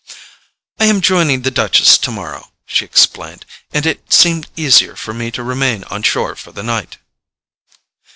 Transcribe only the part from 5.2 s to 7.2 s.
to remain on shore for the night."